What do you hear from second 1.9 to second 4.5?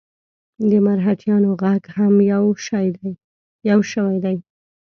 هم یو شوی دی.